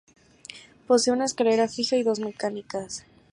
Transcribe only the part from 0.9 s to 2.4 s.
una escalera fija y dos